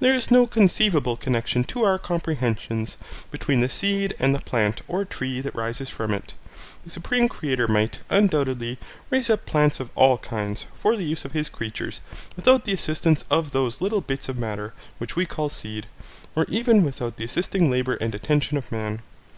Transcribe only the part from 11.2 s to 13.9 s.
of his creatures, without the assistance of those